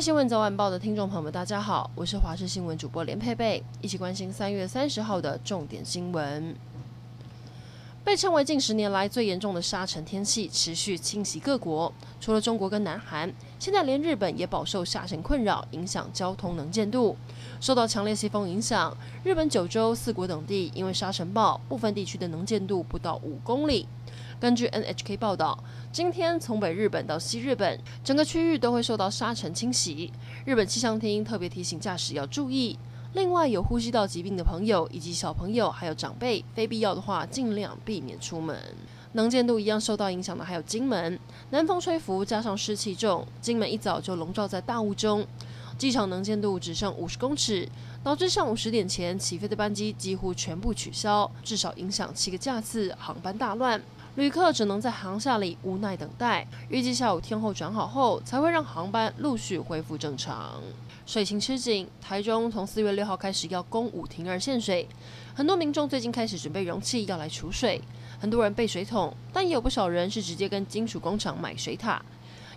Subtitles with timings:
[0.00, 6.56] 新闻早晚报的听众朋友们，大家好，我是华视新闻主播连佩佩，一起关心三月三十号的重点新闻。
[8.02, 11.90] 被称为近十年来最严重的沙尘天气持续侵袭各国，
[12.20, 17.16] 除了中国跟南韩，现在连日本也饱受沙尘困扰，影响交通能见度。
[17.60, 23.86] 受到强烈西风影响，日本九州四国等地因为沙尘暴，部分地区的能见度不到五公里。
[24.40, 25.58] 根据 NHK 报道，
[25.92, 30.12] 今天从北日本到西日本，整个区域都会受到沙尘侵袭。
[30.44, 32.78] 日本气象厅特别提醒驾驶要注意。
[33.14, 38.58] 另外，有呼吸道疾病的朋友以及小朋友，还有长辈，非必要的话尽量避免出门。
[39.12, 41.16] 能见度一样受到影响的还有金门，
[41.50, 45.24] 南风吹拂加上湿气重，金门一早就笼罩在大雾中，
[45.78, 47.68] 机场能见度只剩五十公尺，
[48.04, 53.80] 导致上午十点前起飞的班机几乎全部取消，至少影响七个架次，航班大乱。
[54.16, 60.60] 旅客只能在航厦里无奈等待，预计下午天候转好后才会让航班陆续恢复正常。
[61.06, 64.86] 水情吃紧，台中从四月六号开始要供五停二限水，
[65.34, 67.80] 很多民众最近开始准备容器要来储水，
[68.20, 72.00] 很多人备水桶，但也有不少人是直接跟金属工厂买水塔。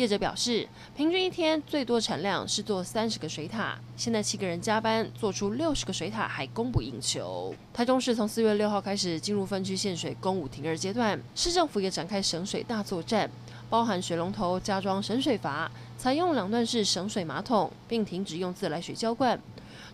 [0.00, 7.54] 业者表示，平均一天最多产量是做三十个水塔，现在七个人加班做出六十个水塔，还供不应求。
[7.74, 13.30] 台中市从四月六号开始进入分区限水、供五停二阶段，市政府也展开省水大作战，
[13.68, 19.38] 包含水龙头加装省水阀，采用两段式省水马桶，并停止用自来水浇灌。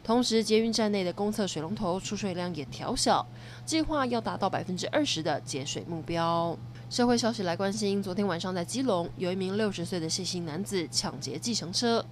[0.05, 3.27] 同时，捷运站内的公厕水龙头出水量也调小，
[3.65, 6.57] 计划要达到百分之二十的节水目标。
[6.89, 12.03] 社会消息来关心，昨天晚上在基隆有一名六十岁的谢姓男子抢劫计程车，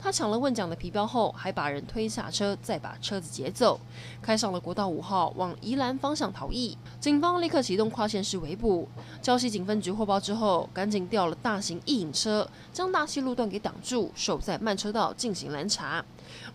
[0.00, 3.78] 他抢了问奖的皮包后，还把人推下车，再把车子劫走，
[4.22, 6.76] 开上了国道五号往宜兰方向逃逸。
[6.98, 8.88] 警方立刻启动跨县市围捕，
[9.22, 16.02] 礁溪警分局获报之后，赶紧调了大型异影车，将大溪路段给挡住，守在慢车道进行拦查。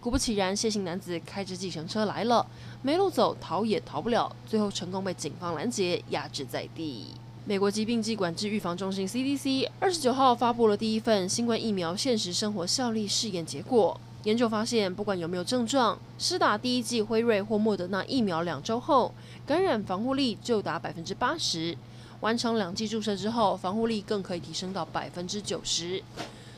[0.01, 2.44] 果不其然，谢姓男子开着计程车来了，
[2.81, 7.13] 没路走，逃也逃不了，最后成功被警方拦截，压制在地。
[7.47, 13.97] 美国疾病及管制预防中心 （CDC） 二十九号发布了第一份新冠疫苗现实生活效力试验结果。
[14.25, 19.13] 研究发现，不管有没有症状，施打第一剂辉瑞或莫德纳疫苗两周后，
[19.45, 21.73] 感染防护力就达百分之八十；
[22.19, 26.03] 完成两剂注射之后，防护力更可以提升到百分之九十。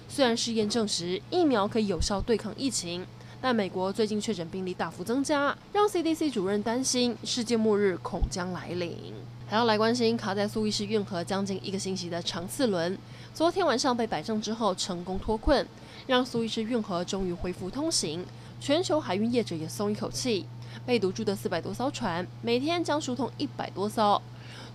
[0.07, 3.05] 虽然试验证实疫苗可以有效对抗疫情，
[3.41, 9.13] 但美国最近确诊病例大幅增加，让 CDC 主任担心世界末日恐将来临。
[9.47, 12.97] 还要来关心卡在苏伊士运河将近一个星期的长次轮，
[13.33, 15.65] 昨天晚上被摆正之后成功脱困，
[16.05, 18.25] 让苏伊士运河终于恢复通行，
[18.59, 20.45] 全球海运业者也松一口气。
[20.85, 24.21] 被堵住的四百多艘船，每天将疏通一百多艘。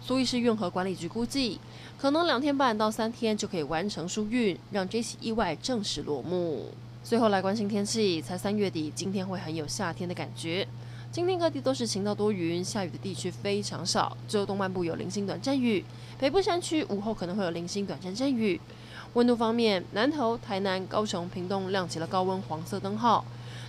[0.00, 1.60] 苏伊士运河管理局估计，
[1.98, 6.72] 可能两天半到三天就可以完成疏运，让这起意外正式落幕。
[7.04, 10.66] 最后来关心天气，才三月底，今天会很有夏天的感觉。
[11.12, 15.84] 今天各地都是晴到多云，下雨的地区非常少，只有东半部有零星短暂雨，
[16.18, 18.58] 北部山区午后可能会有零星短暂阵雨。
[19.12, 23.22] 温度方面，南投、台南、高雄、屏东亮起了高温黄色灯号，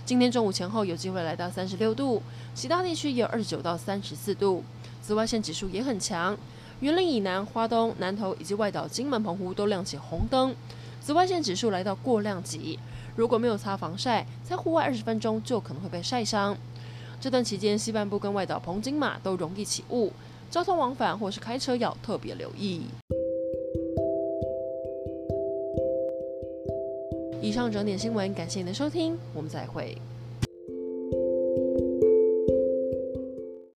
[0.06, 2.22] 今天中午前后有机会来到三十六度，
[2.54, 4.64] 其他地区也有二十九到三十四度。
[5.02, 6.34] 紫外线指数也很强，
[6.80, 10.54] 云林以南、花东、南投以及外岛、金门、澎湖都亮起红灯，
[11.06, 12.76] 紫外线指数来到过量级，
[13.14, 16.56] 如果没有擦防晒，在户外二十分钟就可能会被晒伤。
[17.20, 20.12] 这段期间，西半部跟外岛澎金马都容易起雾，
[20.50, 22.86] 交通往返或是开车要特别留意。
[27.40, 29.96] 以上整点新闻，感谢您的收听，我们再会。